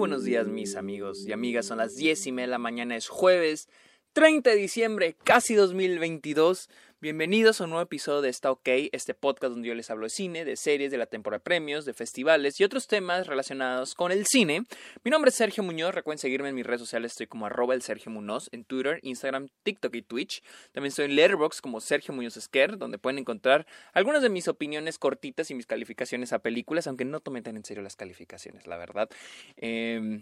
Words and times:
buenos 0.00 0.24
días 0.24 0.48
mis 0.48 0.76
amigos 0.76 1.26
y 1.26 1.32
amigas, 1.32 1.66
son 1.66 1.76
las 1.76 1.94
10 1.94 2.28
y 2.28 2.32
media 2.32 2.46
de 2.46 2.50
la 2.52 2.58
mañana, 2.58 2.96
es 2.96 3.10
jueves 3.10 3.68
30 4.12 4.50
de 4.50 4.56
diciembre, 4.56 5.14
casi 5.22 5.54
2022. 5.54 6.68
Bienvenidos 7.00 7.60
a 7.60 7.64
un 7.64 7.70
nuevo 7.70 7.84
episodio 7.84 8.22
de 8.22 8.28
Está 8.28 8.50
OK, 8.50 8.68
este 8.90 9.14
podcast 9.14 9.52
donde 9.52 9.68
yo 9.68 9.74
les 9.76 9.88
hablo 9.88 10.06
de 10.06 10.10
cine, 10.10 10.44
de 10.44 10.56
series, 10.56 10.90
de 10.90 10.98
la 10.98 11.06
temporada 11.06 11.38
de 11.38 11.44
premios, 11.44 11.84
de 11.84 11.94
festivales 11.94 12.58
y 12.58 12.64
otros 12.64 12.88
temas 12.88 13.28
relacionados 13.28 13.94
con 13.94 14.10
el 14.10 14.26
cine. 14.26 14.64
Mi 15.04 15.12
nombre 15.12 15.28
es 15.28 15.36
Sergio 15.36 15.62
Muñoz, 15.62 15.94
recuerden 15.94 16.18
seguirme 16.18 16.48
en 16.48 16.56
mis 16.56 16.66
redes 16.66 16.80
sociales, 16.80 17.12
estoy 17.12 17.28
como 17.28 17.46
arroba 17.46 17.72
el 17.74 17.82
Sergio 17.82 18.10
Muñoz 18.10 18.48
en 18.50 18.64
Twitter, 18.64 18.98
Instagram, 19.02 19.48
TikTok 19.62 19.94
y 19.94 20.02
Twitch. 20.02 20.42
También 20.72 20.88
estoy 20.88 21.04
en 21.04 21.14
Letterboxd 21.14 21.60
como 21.60 21.80
Sergio 21.80 22.12
Muñoz 22.12 22.36
Esquer, 22.36 22.78
donde 22.78 22.98
pueden 22.98 23.18
encontrar 23.20 23.64
algunas 23.92 24.22
de 24.22 24.28
mis 24.28 24.48
opiniones 24.48 24.98
cortitas 24.98 25.52
y 25.52 25.54
mis 25.54 25.66
calificaciones 25.66 26.32
a 26.32 26.40
películas, 26.40 26.88
aunque 26.88 27.04
no 27.04 27.20
tomen 27.20 27.44
tan 27.44 27.56
en 27.56 27.64
serio 27.64 27.84
las 27.84 27.94
calificaciones, 27.94 28.66
la 28.66 28.76
verdad. 28.76 29.08
Eh, 29.56 30.20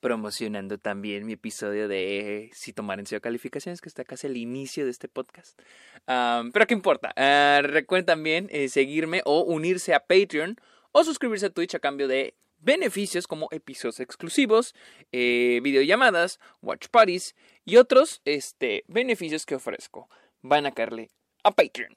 promocionando 0.00 0.78
también 0.78 1.26
mi 1.26 1.34
episodio 1.34 1.88
de 1.88 2.50
Si 2.52 2.72
tomar 2.72 2.98
en 2.98 3.06
serio 3.06 3.20
calificaciones, 3.20 3.80
que 3.80 3.88
está 3.88 4.04
casi 4.04 4.26
el 4.26 4.36
inicio 4.36 4.84
de 4.84 4.90
este 4.90 5.08
podcast. 5.08 5.58
pero 6.06 6.66
qué 6.66 6.74
importa. 6.74 7.14
Uh, 7.16 7.66
recuerden 7.66 8.06
también 8.06 8.48
eh, 8.50 8.68
seguirme 8.68 9.22
o 9.24 9.42
unirse 9.42 9.94
a 9.94 10.00
Patreon 10.00 10.56
o 10.92 11.04
suscribirse 11.04 11.46
a 11.46 11.50
Twitch 11.50 11.74
a 11.74 11.78
cambio 11.78 12.08
de 12.08 12.34
beneficios 12.60 13.26
como 13.26 13.48
episodios 13.50 14.00
exclusivos, 14.00 14.74
eh, 15.12 15.60
videollamadas, 15.62 16.38
watch 16.60 16.88
parties 16.88 17.34
y 17.64 17.76
otros 17.76 18.20
este, 18.24 18.84
beneficios 18.88 19.46
que 19.46 19.54
ofrezco. 19.54 20.08
Van 20.42 20.66
a 20.66 20.72
caerle 20.72 21.10
a 21.42 21.52
Patreon. 21.52 21.96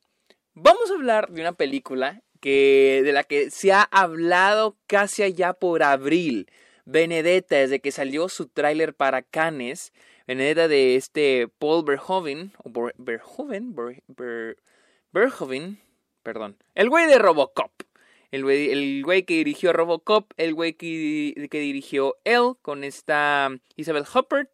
Vamos 0.54 0.92
a 0.92 0.94
hablar 0.94 1.32
de 1.32 1.42
una 1.42 1.54
película 1.54 2.22
que, 2.40 3.02
de 3.04 3.14
la 3.14 3.24
que 3.24 3.52
se 3.52 3.72
ha 3.72 3.84
hablado 3.84 4.78
casi 4.88 5.24
allá 5.24 5.54
por 5.54 5.84
abril. 5.84 6.48
Benedetta, 6.86 7.56
desde 7.58 7.80
que 7.80 7.92
salió 7.92 8.30
su 8.30 8.48
tráiler 8.48 8.94
para 8.94 9.22
Cannes, 9.22 9.94
Benedetta 10.28 10.68
de 10.68 10.96
este 10.96 11.48
Paul 11.60 11.84
Verhoeven, 11.86 12.54
o 12.64 12.92
Verhoeven, 12.98 13.76
perdón, 16.24 16.58
el 16.76 16.90
güey 16.90 17.08
de 17.08 17.20
Robocop, 17.20 17.72
el 18.32 18.44
güey, 19.04 19.24
que 19.24 19.36
dirigió 19.36 19.74
Robocop, 19.74 20.32
el 20.38 20.56
güey 20.56 20.74
que, 20.74 21.50
dirigió 21.52 22.16
Elle 22.24 22.56
con 22.62 22.84
esta 22.84 23.50
Isabel 23.76 24.06
Huppert, 24.12 24.50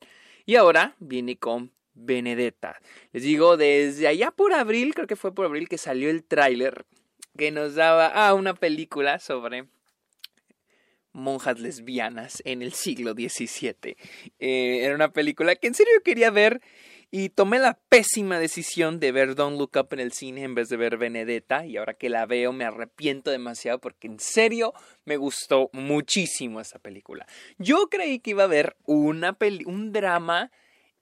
y 0.46 0.56
ahora 0.56 0.96
viene 1.00 1.38
con 1.38 1.72
Benedetta. 1.94 2.82
Les 3.14 3.24
digo, 3.24 3.56
desde 3.56 4.08
allá 4.08 4.32
por 4.32 4.54
abril, 4.54 4.94
creo 4.94 5.08
que 5.08 5.16
fue 5.16 5.34
por 5.34 5.46
abril 5.46 5.70
que 5.70 5.78
salió 5.78 6.10
el 6.10 6.24
tráiler 6.24 6.86
que 7.38 7.52
nos 7.52 7.76
daba 7.76 8.08
a 8.08 8.34
una 8.34 8.54
película 8.54 9.20
sobre 9.20 9.66
monjas 11.20 11.60
lesbianas 11.60 12.42
en 12.46 12.62
el 12.62 12.74
siglo 12.74 13.14
XVII. 13.14 13.98
Eh, 14.40 14.80
era 14.84 14.96
una 14.96 15.12
película 15.12 15.56
que 15.56 15.68
en 15.68 15.76
serio 15.76 15.94
quería 16.04 16.32
ver 16.32 16.62
y 17.12 17.30
tomé 17.30 17.60
la 17.60 17.80
pésima 17.90 18.40
decisión 18.40 19.00
de 19.00 19.12
ver 19.12 19.36
Don't 19.36 19.58
Look 19.58 19.72
Up 19.76 19.88
en 19.92 20.00
el 20.00 20.12
cine 20.12 20.44
en 20.44 20.54
vez 20.54 20.70
de 20.70 20.78
ver 20.78 20.98
Benedetta 20.98 21.66
y 21.66 21.78
ahora 21.78 21.96
que 21.96 22.10
la 22.10 22.26
veo 22.26 22.54
me 22.54 22.66
arrepiento 22.66 23.32
demasiado 23.32 23.80
porque 23.80 24.08
en 24.08 24.20
serio 24.20 24.74
me 25.06 25.18
gustó 25.18 25.70
muchísimo 25.74 26.62
esa 26.62 26.80
película. 26.80 27.26
Yo 27.58 27.88
creí 27.90 28.20
que 28.20 28.32
iba 28.32 28.44
a 28.44 28.48
ver 28.48 28.76
una 28.86 29.38
un 29.66 29.92
drama 29.92 30.52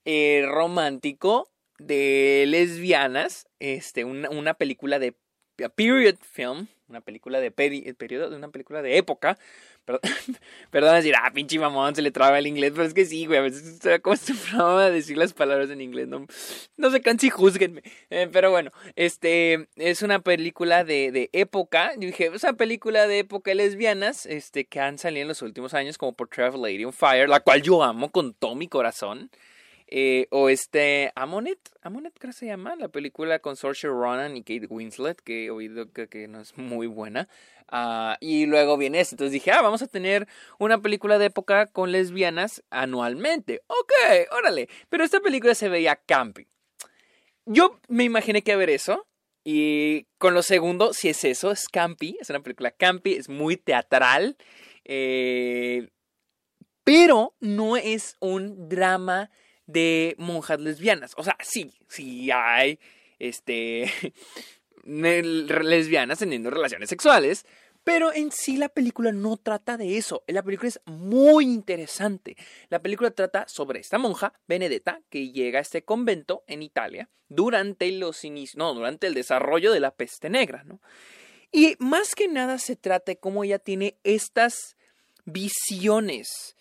eh, 0.05 0.45
romántico 0.47 1.51
de 1.77 2.45
lesbianas, 2.47 3.47
este, 3.59 4.05
una, 4.05 4.29
una 4.29 4.53
película 4.53 4.99
de 4.99 5.15
period 5.75 6.17
film, 6.21 6.67
una 6.89 7.01
película 7.01 7.39
de 7.39 7.51
periodo, 7.51 8.35
una 8.35 8.49
película 8.49 8.81
de 8.81 8.97
época, 8.97 9.37
Perdón, 10.69 10.95
decir, 10.95 11.15
ah, 11.15 11.31
pinche 11.33 11.57
mamón, 11.57 11.95
se 11.95 12.01
le 12.01 12.11
traba 12.11 12.37
el 12.37 12.47
inglés, 12.47 12.73
pero 12.75 12.83
es 12.83 12.93
que 12.93 13.05
sí, 13.05 13.25
güey, 13.25 13.39
a 13.39 13.41
veces 13.41 13.65
estoy 13.65 13.93
acostumbrado 13.93 14.79
a 14.79 14.91
decir 14.91 15.17
las 15.17 15.31
palabras 15.31 15.69
en 15.69 15.79
inglés, 15.79 16.09
no, 16.09 16.25
no 16.75 16.91
se 16.91 17.01
cansen 17.01 17.29
juzguenme. 17.29 17.83
Eh, 18.09 18.27
pero 18.31 18.51
bueno, 18.51 18.71
este, 18.97 19.69
es 19.77 20.01
una 20.01 20.19
película 20.19 20.83
de, 20.83 21.11
de 21.13 21.29
época, 21.31 21.93
yo 21.95 22.07
dije, 22.07 22.29
es 22.33 22.43
una 22.43 22.53
película 22.53 23.07
de 23.07 23.19
época 23.19 23.53
lesbianas, 23.53 24.25
este, 24.25 24.65
que 24.65 24.81
han 24.81 24.97
salido 24.97 25.21
en 25.21 25.29
los 25.29 25.41
últimos 25.41 25.73
años, 25.73 25.97
como 25.97 26.13
por 26.13 26.27
Travel 26.27 26.61
Lady 26.61 26.83
on 26.83 26.91
Fire, 26.91 27.29
la 27.29 27.39
cual 27.39 27.61
yo 27.61 27.81
amo 27.81 28.11
con 28.11 28.33
todo 28.33 28.55
mi 28.55 28.67
corazón. 28.67 29.31
Eh, 29.89 30.27
o 30.31 30.49
este 30.49 31.13
Amonet, 31.15 31.59
Amonet 31.81 32.13
creo 32.19 32.33
que 32.33 32.37
se 32.37 32.45
llama, 32.45 32.75
la 32.75 32.89
película 32.89 33.39
con 33.39 33.55
Saoirse 33.55 33.87
Ronan 33.87 34.35
y 34.35 34.41
Kate 34.41 34.67
Winslet, 34.69 35.21
que 35.21 35.45
he 35.45 35.49
oído 35.49 35.91
que, 35.91 36.27
no 36.27 36.41
es 36.41 36.57
muy 36.57 36.87
buena. 36.87 37.29
Ah, 37.69 38.17
y 38.19 38.45
luego 38.45 38.77
viene 38.77 38.99
este, 38.99 39.15
entonces 39.15 39.31
dije, 39.31 39.51
ah, 39.51 39.61
vamos 39.61 39.81
a 39.81 39.87
tener 39.87 40.27
una 40.59 40.81
película 40.81 41.17
de 41.17 41.25
época 41.25 41.67
con 41.67 41.93
lesbianas 41.93 42.63
anualmente. 42.69 43.61
Ok, 43.67 43.93
órale, 44.31 44.67
pero 44.89 45.05
esta 45.05 45.21
película 45.21 45.55
se 45.55 45.69
veía 45.69 45.95
camping. 45.95 46.45
Yo 47.45 47.79
me 47.87 48.03
imaginé 48.03 48.41
que 48.41 48.51
a 48.51 48.57
ver 48.57 48.69
eso, 48.69 49.07
y 49.45 50.05
con 50.17 50.33
lo 50.33 50.43
segundo, 50.43 50.93
si 50.93 51.07
es 51.07 51.23
eso, 51.23 51.51
es 51.51 51.69
campy, 51.69 52.17
es 52.19 52.29
una 52.29 52.41
película 52.41 52.71
campy, 52.71 53.13
es 53.13 53.29
muy 53.29 53.55
teatral, 53.55 54.35
eh, 54.83 55.87
pero 56.83 57.33
no 57.39 57.77
es 57.77 58.17
un 58.19 58.67
drama 58.67 59.29
de 59.67 60.15
monjas 60.17 60.59
lesbianas. 60.59 61.13
O 61.17 61.23
sea, 61.23 61.37
sí, 61.41 61.71
sí 61.87 62.31
hay 62.31 62.79
este 63.19 63.91
lesbianas 64.83 66.19
teniendo 66.19 66.49
relaciones 66.49 66.89
sexuales, 66.89 67.45
pero 67.83 68.13
en 68.13 68.31
sí 68.31 68.57
la 68.57 68.69
película 68.69 69.11
no 69.11 69.37
trata 69.37 69.77
de 69.77 69.97
eso. 69.97 70.23
La 70.27 70.43
película 70.43 70.69
es 70.69 70.81
muy 70.85 71.45
interesante. 71.45 72.35
La 72.69 72.81
película 72.81 73.11
trata 73.11 73.45
sobre 73.47 73.79
esta 73.79 73.97
monja, 73.97 74.33
Benedetta, 74.47 75.01
que 75.09 75.31
llega 75.31 75.59
a 75.59 75.61
este 75.61 75.83
convento 75.83 76.43
en 76.47 76.63
Italia 76.63 77.09
durante 77.29 77.91
los 77.91 78.23
inicios, 78.23 78.57
no, 78.57 78.73
durante 78.73 79.07
el 79.07 79.13
desarrollo 79.13 79.71
de 79.71 79.79
la 79.79 79.91
peste 79.91 80.29
negra, 80.29 80.63
¿no? 80.63 80.81
Y 81.51 81.75
más 81.79 82.13
que 82.13 82.27
nada 82.27 82.57
se 82.57 82.75
trata 82.75 83.13
de 83.13 83.19
cómo 83.19 83.43
ella 83.43 83.59
tiene 83.59 83.97
estas 84.03 84.75
visiones 85.23 86.56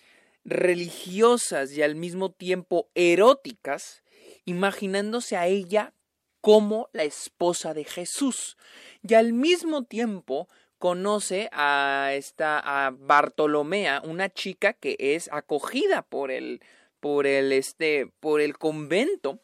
religiosas 0.46 1.72
y 1.72 1.82
al 1.82 1.96
mismo 1.96 2.30
tiempo 2.30 2.88
eróticas, 2.94 4.02
imaginándose 4.44 5.36
a 5.36 5.48
ella 5.48 5.92
como 6.40 6.88
la 6.92 7.02
esposa 7.02 7.74
de 7.74 7.84
Jesús. 7.84 8.56
Y 9.02 9.14
al 9.14 9.32
mismo 9.32 9.84
tiempo 9.84 10.48
conoce 10.78 11.48
a 11.52 12.10
esta 12.14 12.94
Bartolomea, 12.96 14.00
una 14.04 14.30
chica 14.30 14.72
que 14.72 14.96
es 14.98 15.28
acogida 15.32 16.02
por 16.02 16.30
el 16.30 16.62
por 17.00 17.26
el 17.26 17.52
este 17.52 18.10
por 18.20 18.40
el 18.40 18.56
convento 18.56 19.40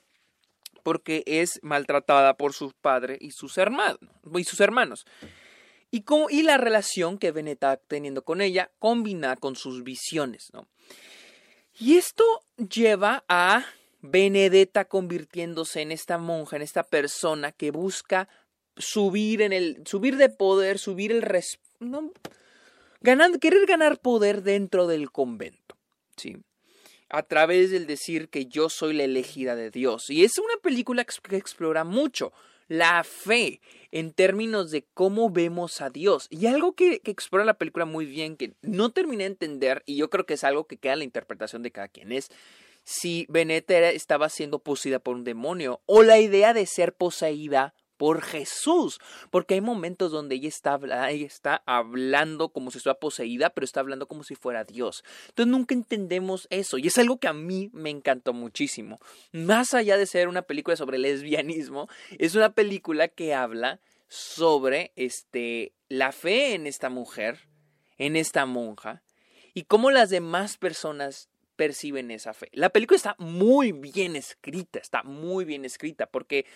porque 0.83 1.23
es 1.27 1.61
maltratada 1.63 2.37
por 2.37 2.55
su 2.55 2.73
padre 2.73 3.19
y 3.21 3.33
sus 3.33 3.59
hermanos 3.59 3.99
y 4.35 4.45
sus 4.45 4.61
hermanos. 4.61 5.05
Y, 5.93 6.05
y 6.31 6.43
la 6.43 6.57
relación 6.57 7.19
que 7.19 7.31
Beneta 7.31 7.77
teniendo 7.77 8.25
con 8.25 8.41
ella 8.41 8.73
combina 8.81 9.37
con 9.37 9.55
sus 9.55 9.85
visiones, 9.85 10.49
¿no? 10.53 10.67
Y 11.79 11.97
esto 11.97 12.25
lleva 12.57 13.25
a 13.29 13.65
Benedetta 14.01 14.87
convirtiéndose 14.87 15.81
en 15.81 15.93
esta 15.93 16.19
monja, 16.19 16.57
en 16.57 16.63
esta 16.63 16.83
persona 16.83 17.53
que 17.53 17.71
busca 17.71 18.29
subir 18.77 19.43
en 19.43 19.53
el 19.53 19.83
subir 19.87 20.17
de 20.17 20.29
poder, 20.29 20.79
subir 20.79 21.13
el 21.13 21.23
querer 23.39 23.67
ganar 23.67 24.01
poder 24.01 24.43
dentro 24.43 24.87
del 24.87 25.11
convento, 25.11 25.77
¿sí? 26.17 26.37
A 27.09 27.23
través 27.23 27.71
del 27.71 27.87
decir 27.87 28.29
que 28.29 28.47
yo 28.47 28.71
soy 28.71 28.95
la 28.95 29.05
elegida 29.05 29.55
de 29.55 29.71
Dios. 29.71 30.09
Y 30.09 30.25
es 30.25 30.39
una 30.39 30.57
película 30.63 31.05
que 31.05 31.37
explora 31.37 31.85
mucho 31.85 32.33
la 32.73 33.05
fe 33.05 33.61
en 33.91 34.13
términos 34.13 34.71
de 34.71 34.87
cómo 34.95 35.29
vemos 35.29 35.83
a 35.83 35.91
Dios. 35.91 36.27
Y 36.31 36.47
algo 36.47 36.73
que, 36.73 37.03
explora 37.05 37.45
la 37.45 37.59
película 37.59 37.85
muy 37.85 38.07
bien, 38.07 38.39
que 38.39 38.55
no 38.63 38.93
terminé 38.93 39.25
de 39.25 39.31
entender, 39.31 39.83
y 39.85 39.97
yo 39.97 40.09
creo 40.09 40.25
que 40.25 40.35
es 40.35 40.45
algo 40.45 40.67
que 40.67 40.79
queda 40.79 40.95
en 40.95 41.01
la 41.01 41.05
interpretación 41.05 41.63
de 41.63 41.71
cada 41.71 41.89
quien, 41.89 42.13
es 42.13 42.31
si 42.85 43.27
Beneta 43.29 43.91
estaba 43.91 44.31
siendo 44.31 44.59
poseída 44.59 44.99
por 44.99 45.17
un 45.17 45.25
demonio 45.25 45.83
o 45.85 46.03
la 46.03 46.19
idea 46.19 46.55
de 46.55 46.65
ser 46.65 46.95
poseída 46.95 47.75
por 48.03 48.21
Jesús, 48.21 48.99
porque 49.31 49.55
hay 49.55 49.61
momentos 49.61 50.11
donde 50.11 50.35
ella 50.35 50.49
está, 50.49 50.77
está 51.13 51.63
hablando 51.67 52.49
como 52.49 52.73
si 52.73 52.79
estuviera 52.79 52.99
poseída, 52.99 53.51
pero 53.51 53.65
está 53.65 53.79
hablando 53.79 54.09
como 54.09 54.25
si 54.25 54.35
fuera 54.35 54.65
Dios. 54.65 55.05
Entonces 55.29 55.53
nunca 55.53 55.73
entendemos 55.73 56.49
eso 56.51 56.79
y 56.79 56.89
es 56.89 56.99
algo 56.99 57.19
que 57.19 57.29
a 57.29 57.33
mí 57.33 57.71
me 57.73 57.91
encantó 57.91 58.33
muchísimo. 58.33 58.99
Más 59.31 59.73
allá 59.73 59.97
de 59.97 60.07
ser 60.07 60.27
una 60.27 60.43
película 60.43 60.75
sobre 60.75 60.99
lesbianismo, 60.99 61.87
es 62.19 62.35
una 62.35 62.53
película 62.55 63.07
que 63.07 63.35
habla 63.35 63.79
sobre 64.09 64.91
este 64.97 65.73
la 65.89 66.11
fe 66.11 66.55
en 66.55 66.67
esta 66.67 66.89
mujer, 66.89 67.47
en 67.99 68.17
esta 68.17 68.47
monja 68.47 69.05
y 69.55 69.63
cómo 69.63 69.93
las 69.93 70.11
demás 70.11 70.57
personas 70.57 71.29
perciben 71.55 72.11
esa 72.11 72.35
fe. 72.35 72.49
La 72.53 72.71
película 72.71 72.97
está 72.97 73.15
muy 73.19 73.71
bien 73.71 74.17
escrita, 74.17 74.81
está 74.81 75.05
muy 75.05 75.45
bien 75.45 75.65
escrita 75.65 76.07
porque 76.07 76.47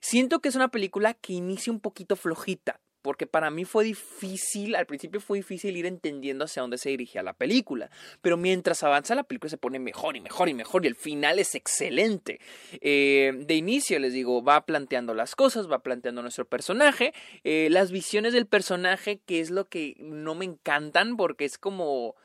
Siento 0.00 0.40
que 0.40 0.48
es 0.48 0.56
una 0.56 0.68
película 0.68 1.14
que 1.14 1.32
inicia 1.32 1.72
un 1.72 1.80
poquito 1.80 2.16
flojita, 2.16 2.80
porque 3.06 3.28
para 3.28 3.50
mí 3.50 3.64
fue 3.64 3.84
difícil, 3.84 4.74
al 4.74 4.86
principio 4.86 5.20
fue 5.20 5.38
difícil 5.38 5.76
ir 5.76 5.86
entendiendo 5.86 6.44
hacia 6.44 6.62
dónde 6.62 6.76
se 6.76 6.90
dirigía 6.90 7.22
la 7.22 7.34
película, 7.34 7.88
pero 8.20 8.36
mientras 8.36 8.82
avanza 8.82 9.14
la 9.14 9.22
película 9.22 9.48
se 9.48 9.58
pone 9.58 9.78
mejor 9.78 10.16
y 10.16 10.20
mejor 10.20 10.48
y 10.48 10.54
mejor 10.54 10.84
y 10.84 10.88
el 10.88 10.96
final 10.96 11.38
es 11.38 11.54
excelente. 11.54 12.40
Eh, 12.80 13.32
de 13.32 13.54
inicio 13.54 14.00
les 14.00 14.12
digo, 14.12 14.42
va 14.42 14.66
planteando 14.66 15.14
las 15.14 15.36
cosas, 15.36 15.70
va 15.70 15.84
planteando 15.84 16.20
nuestro 16.20 16.46
personaje, 16.46 17.14
eh, 17.44 17.68
las 17.70 17.92
visiones 17.92 18.32
del 18.32 18.46
personaje, 18.46 19.20
que 19.24 19.38
es 19.38 19.50
lo 19.50 19.66
que 19.66 19.94
no 20.00 20.34
me 20.34 20.44
encantan 20.44 21.16
porque 21.16 21.44
es 21.44 21.58
como 21.58 22.16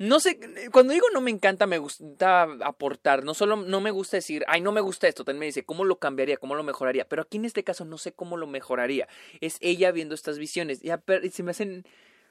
no 0.00 0.18
sé, 0.18 0.40
cuando 0.72 0.94
digo 0.94 1.04
no 1.12 1.20
me 1.20 1.30
encanta, 1.30 1.66
me 1.66 1.76
gusta 1.76 2.44
aportar. 2.64 3.22
No 3.22 3.34
solo 3.34 3.56
no 3.56 3.82
me 3.82 3.90
gusta 3.90 4.16
decir, 4.16 4.46
ay, 4.48 4.62
no 4.62 4.72
me 4.72 4.80
gusta 4.80 5.06
esto. 5.08 5.26
También 5.26 5.40
me 5.40 5.46
dice, 5.46 5.62
¿cómo 5.62 5.84
lo 5.84 5.98
cambiaría? 5.98 6.38
¿Cómo 6.38 6.54
lo 6.54 6.62
mejoraría? 6.62 7.06
Pero 7.06 7.20
aquí 7.20 7.36
en 7.36 7.44
este 7.44 7.64
caso 7.64 7.84
no 7.84 7.98
sé 7.98 8.12
cómo 8.12 8.38
lo 8.38 8.46
mejoraría. 8.46 9.08
Es 9.42 9.58
ella 9.60 9.92
viendo 9.92 10.14
estas 10.14 10.38
visiones. 10.38 10.80
Y 10.82 10.90
se 11.30 11.42
me 11.42 11.50
hacen 11.50 11.84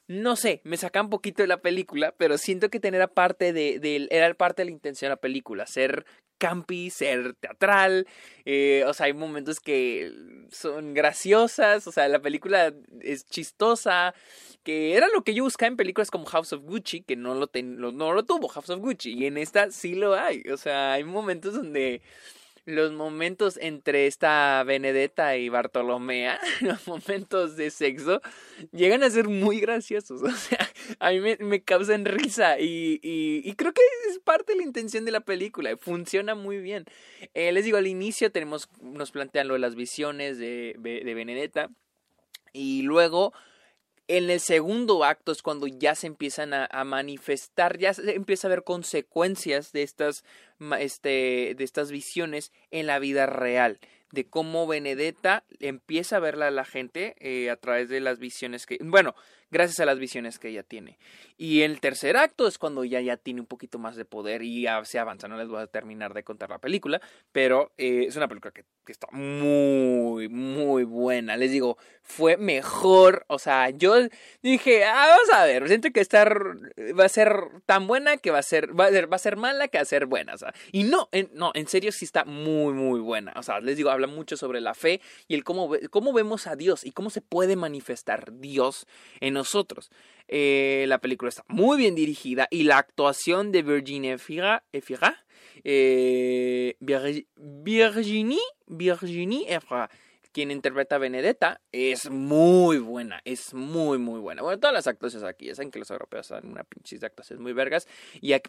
no 0.09 0.35
sé, 0.35 0.59
me 0.63 0.75
saca 0.75 1.03
un 1.03 1.11
poquito 1.11 1.43
de 1.43 1.47
la 1.47 1.61
película, 1.61 2.15
pero 2.17 2.39
siento 2.39 2.69
que 2.69 2.79
tener 2.79 3.07
parte 3.09 3.53
de, 3.53 4.07
era 4.09 4.33
parte 4.33 4.63
de 4.63 4.65
la 4.65 4.71
intención 4.71 5.07
de 5.07 5.13
la 5.13 5.21
película, 5.21 5.67
ser 5.67 6.03
campi, 6.39 6.89
ser 6.89 7.35
teatral, 7.35 8.07
eh, 8.43 8.83
o 8.87 8.93
sea, 8.95 9.05
hay 9.05 9.13
momentos 9.13 9.59
que 9.59 10.11
son 10.49 10.95
graciosas, 10.95 11.85
o 11.85 11.91
sea, 11.91 12.07
la 12.07 12.19
película 12.19 12.73
es 13.01 13.27
chistosa, 13.27 14.15
que 14.63 14.95
era 14.95 15.09
lo 15.09 15.23
que 15.23 15.35
yo 15.35 15.43
buscaba 15.43 15.67
en 15.67 15.77
películas 15.77 16.09
como 16.09 16.25
House 16.25 16.53
of 16.53 16.63
Gucci, 16.63 17.01
que 17.01 17.15
no 17.15 17.35
lo, 17.35 17.47
no 17.53 18.11
lo 18.11 18.25
tuvo 18.25 18.47
House 18.47 18.71
of 18.71 18.79
Gucci, 18.79 19.13
y 19.13 19.27
en 19.27 19.37
esta 19.37 19.69
sí 19.69 19.93
lo 19.93 20.15
hay, 20.15 20.41
o 20.51 20.57
sea, 20.57 20.93
hay 20.93 21.03
momentos 21.03 21.53
donde 21.53 22.01
los 22.69 22.91
momentos 22.93 23.57
entre 23.61 24.07
esta 24.07 24.63
Benedetta 24.63 25.35
y 25.37 25.49
Bartolomea, 25.49 26.39
los 26.61 26.87
momentos 26.87 27.55
de 27.55 27.71
sexo, 27.71 28.21
llegan 28.71 29.03
a 29.03 29.09
ser 29.09 29.27
muy 29.27 29.59
graciosos. 29.59 30.21
O 30.29 30.31
sea, 30.31 30.69
a 30.99 31.11
mí 31.11 31.19
me, 31.19 31.63
causan 31.63 32.05
risa 32.05 32.59
y, 32.59 32.99
y, 33.03 33.53
creo 33.55 33.73
que 33.73 33.81
es 34.09 34.19
parte 34.19 34.53
de 34.53 34.59
la 34.59 34.63
intención 34.63 35.05
de 35.05 35.11
la 35.11 35.19
película. 35.21 35.75
Funciona 35.77 36.35
muy 36.35 36.59
bien. 36.59 36.85
Eh, 37.33 37.51
les 37.51 37.65
digo, 37.65 37.77
al 37.77 37.87
inicio 37.87 38.31
tenemos, 38.31 38.69
nos 38.81 39.11
plantean 39.11 39.47
lo 39.47 39.55
de 39.55 39.59
las 39.59 39.75
visiones 39.75 40.37
de, 40.37 40.75
de 40.77 41.13
Benedetta 41.13 41.69
y 42.53 42.83
luego 42.83 43.33
en 44.09 44.31
el 44.31 44.39
segundo 44.39 45.05
acto 45.05 45.31
es 45.31 45.43
cuando 45.43 45.67
ya 45.67 45.93
se 45.93 46.07
empiezan 46.07 46.51
a, 46.53 46.83
manifestar, 46.83 47.77
ya 47.77 47.93
se 47.93 48.15
empieza 48.15 48.47
a 48.47 48.49
ver 48.49 48.63
consecuencias 48.63 49.71
de 49.71 49.83
estas, 49.83 50.25
este, 50.79 51.53
de 51.55 51.63
estas 51.63 51.91
visiones 51.91 52.51
en 52.71 52.87
la 52.87 52.97
vida 52.97 53.27
real, 53.27 53.77
de 54.11 54.25
cómo 54.25 54.65
Benedetta 54.65 55.43
empieza 55.59 56.15
a 56.15 56.21
verla 56.21 56.47
a 56.47 56.51
la 56.51 56.65
gente 56.65 57.15
eh, 57.19 57.51
a 57.51 57.55
través 57.55 57.87
de 57.87 57.99
las 57.99 58.17
visiones 58.17 58.65
que, 58.65 58.79
bueno, 58.81 59.13
gracias 59.51 59.79
a 59.79 59.85
las 59.85 59.99
visiones 59.99 60.39
que 60.39 60.49
ella 60.49 60.63
tiene. 60.63 60.97
Y 61.37 61.61
el 61.61 61.79
tercer 61.79 62.17
acto 62.17 62.47
es 62.47 62.57
cuando 62.57 62.83
ella 62.83 62.99
ya 63.01 63.17
tiene 63.17 63.41
un 63.41 63.47
poquito 63.47 63.79
más 63.79 63.95
de 63.95 64.05
poder 64.05 64.43
y 64.43 64.67
se 64.83 64.99
avanza. 64.99 65.27
No 65.27 65.37
les 65.37 65.47
voy 65.47 65.61
a 65.61 65.67
terminar 65.67 66.13
de 66.13 66.23
contar 66.23 66.49
la 66.49 66.59
película, 66.59 67.01
pero 67.31 67.71
eh, 67.77 68.05
es 68.07 68.15
una 68.15 68.27
película 68.27 68.51
que, 68.51 68.65
está 68.87 69.07
muy, 69.11 70.29
muy 70.29 70.83
buena. 70.83 71.37
Les 71.37 71.51
digo, 71.51 71.77
fue 72.01 72.37
mejor. 72.37 73.23
O 73.27 73.37
sea, 73.37 73.69
yo 73.69 73.95
dije, 74.41 74.83
ah, 74.83 75.05
vamos 75.09 75.29
a 75.31 75.45
ver, 75.45 75.67
siento 75.67 75.91
que 75.91 75.99
estar, 75.99 76.35
va 76.99 77.05
a 77.05 77.09
ser 77.09 77.31
tan 77.67 77.85
buena 77.85 78.17
que 78.17 78.31
va 78.31 78.39
a 78.39 78.43
ser, 78.43 78.77
va 78.77 78.87
a 78.87 78.89
ser, 78.89 79.11
va 79.11 79.15
a 79.15 79.19
ser 79.19 79.37
mala 79.37 79.67
que 79.67 79.77
va 79.77 79.83
a 79.83 79.85
ser 79.85 80.07
buena. 80.07 80.33
O 80.33 80.37
sea, 80.37 80.53
y 80.71 80.83
no, 80.83 81.07
en, 81.11 81.29
no, 81.33 81.51
en 81.53 81.67
serio 81.67 81.91
sí 81.91 82.03
está 82.03 82.25
muy, 82.25 82.73
muy 82.73 82.99
buena. 82.99 83.33
O 83.35 83.43
sea, 83.43 83.59
les 83.59 83.77
digo, 83.77 83.91
habla 83.91 84.07
mucho 84.07 84.37
sobre 84.37 84.59
la 84.59 84.73
fe 84.73 85.01
y 85.27 85.35
el 85.35 85.43
cómo, 85.43 85.69
cómo 85.89 86.11
vemos 86.11 86.47
a 86.47 86.55
Dios 86.55 86.83
y 86.83 86.91
cómo 86.91 87.11
se 87.11 87.21
puede 87.21 87.55
manifestar 87.55 88.39
Dios 88.39 88.87
en 89.21 89.37
nosotros. 89.39 89.89
Eh, 90.27 90.85
la 90.87 90.99
película 90.99 91.29
está 91.29 91.43
muy 91.47 91.77
bien 91.77 91.95
dirigida 91.95 92.47
y 92.51 92.63
la 92.63 92.77
actuación 92.77 93.51
de 93.51 93.63
Virginie 93.63 94.13
Efira, 94.13 94.63
Efira 94.71 95.25
eh, 95.63 96.75
Virginie, 96.79 98.39
Virginie 98.67 99.45
Efira, 99.47 99.89
quien 100.31 100.51
interpreta 100.51 100.95
a 100.95 100.99
Benedetta, 100.99 101.61
es 101.71 102.09
muy 102.09 102.77
buena, 102.77 103.21
es 103.25 103.53
muy, 103.53 103.97
muy 103.97 104.19
buena. 104.19 104.41
Bueno, 104.41 104.59
todas 104.59 104.73
las 104.73 104.87
actuaciones 104.87 105.27
aquí, 105.27 105.47
ya 105.47 105.55
saben 105.55 105.71
que 105.71 105.79
los 105.79 105.89
europeos 105.89 106.27
son 106.27 106.47
una 106.47 106.63
pinche 106.63 106.97
de 106.97 107.05
actuaciones 107.07 107.41
muy 107.41 107.53
vergas, 107.53 107.87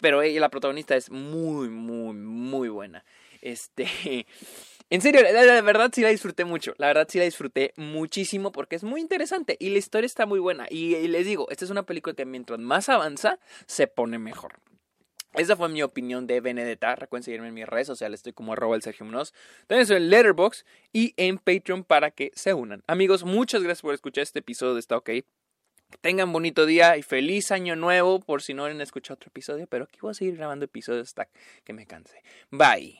pero 0.00 0.22
ella, 0.22 0.40
la 0.40 0.50
protagonista, 0.50 0.94
es 0.96 1.10
muy, 1.10 1.68
muy, 1.68 2.14
muy 2.14 2.68
buena. 2.68 3.04
Este, 3.40 3.86
en 4.90 5.00
serio, 5.00 5.22
la, 5.22 5.62
verdad 5.62 5.92
sí 5.94 6.02
la 6.02 6.08
disfruté 6.08 6.44
mucho. 6.44 6.74
La 6.76 6.88
verdad 6.88 7.06
sí 7.08 7.18
la 7.18 7.24
disfruté 7.24 7.72
muchísimo 7.76 8.50
porque 8.50 8.74
es 8.74 8.82
muy 8.82 9.00
interesante 9.00 9.56
y 9.60 9.70
la 9.70 9.78
historia 9.78 10.06
está 10.06 10.26
muy 10.26 10.40
buena. 10.40 10.66
Y, 10.68 11.06
les 11.06 11.24
digo, 11.24 11.46
esta 11.50 11.64
es 11.64 11.70
una 11.70 11.84
película 11.84 12.14
que 12.14 12.24
mientras 12.24 12.58
más 12.58 12.88
avanza, 12.88 13.38
se 13.66 13.86
pone 13.86 14.18
mejor. 14.18 14.54
Esa 15.34 15.56
fue 15.56 15.68
mi 15.68 15.80
opinión 15.80 16.26
de 16.26 16.40
Benedetta. 16.40 16.96
Recuerden 16.96 17.22
seguirme 17.22 17.48
en 17.48 17.54
mis 17.54 17.66
redes 17.66 17.86
sociales. 17.86 18.18
Estoy 18.18 18.32
como 18.32 18.52
arroba 18.52 18.74
el 18.74 18.82
Sergio 18.82 19.06
Munoz. 19.06 19.32
También 19.68 19.82
estoy 19.82 19.98
en 19.98 20.10
Letterboxd 20.10 20.66
y 20.92 21.14
en 21.16 21.38
Patreon 21.38 21.84
para 21.84 22.10
que 22.10 22.32
se 22.34 22.52
unan. 22.52 22.82
Amigos, 22.88 23.22
muchas 23.22 23.62
gracias 23.62 23.82
por 23.82 23.94
escuchar 23.94 24.22
este 24.22 24.40
episodio 24.40 24.74
de 24.74 24.80
Está 24.80 24.96
OK. 24.96 25.10
Tengan 26.00 26.32
bonito 26.32 26.66
día 26.66 26.96
y 26.96 27.02
feliz 27.02 27.52
año 27.52 27.76
nuevo 27.76 28.18
por 28.18 28.42
si 28.42 28.54
no 28.54 28.64
han 28.64 28.80
escuchado 28.80 29.14
otro 29.14 29.28
episodio. 29.28 29.68
Pero 29.68 29.84
aquí 29.84 30.00
voy 30.02 30.10
a 30.10 30.14
seguir 30.14 30.36
grabando 30.36 30.64
episodios 30.64 31.06
hasta 31.06 31.28
que 31.62 31.72
me 31.74 31.86
canse. 31.86 32.20
Bye. 32.50 32.98